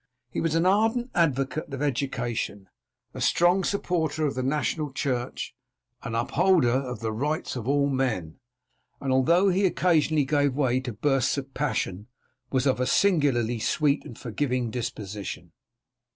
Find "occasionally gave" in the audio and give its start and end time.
9.63-10.55